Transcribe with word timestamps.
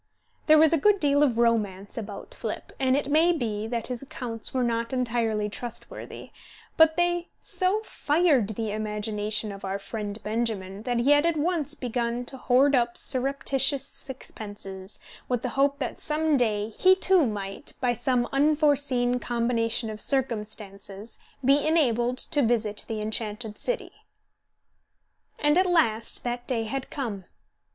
There 0.47 0.57
was 0.57 0.73
a 0.73 0.79
good 0.79 0.99
deal 0.99 1.21
of 1.21 1.37
romance 1.37 1.95
about 1.95 2.33
Flipp, 2.33 2.73
and 2.79 2.97
it 2.97 3.07
may 3.11 3.31
be 3.31 3.67
that 3.67 3.85
his 3.85 4.01
accounts 4.01 4.51
were 4.51 4.63
not 4.63 4.93
entirely 4.93 5.47
trustworthy; 5.47 6.31
but 6.75 6.97
they 6.97 7.27
so 7.39 7.81
fired 7.83 8.47
the 8.55 8.71
imagination 8.71 9.51
of 9.51 9.63
our 9.63 9.77
friend 9.77 10.17
Benjamin 10.23 10.81
that 10.89 11.01
he 11.01 11.11
had 11.11 11.23
at 11.27 11.37
once 11.37 11.75
begun 11.75 12.25
to 12.25 12.37
hoard 12.37 12.73
up 12.73 12.97
surreptitious 12.97 13.85
sixpences, 13.87 14.97
with 15.29 15.43
the 15.43 15.49
hope 15.49 15.77
that 15.77 15.99
some 15.99 16.35
day 16.35 16.69
he 16.79 16.95
too 16.95 17.27
might, 17.27 17.73
by 17.79 17.93
some 17.93 18.27
unforeseen 18.31 19.19
combination 19.19 19.87
of 19.91 20.01
circumstances, 20.01 21.19
be 21.45 21.67
enabled 21.67 22.17
to 22.17 22.41
visit 22.41 22.85
the 22.87 22.99
enchanted 23.01 23.59
city. 23.59 23.91
And 25.37 25.59
at 25.59 25.67
last 25.67 26.23
that 26.23 26.47
day 26.47 26.63
had 26.63 26.89
come. 26.89 27.25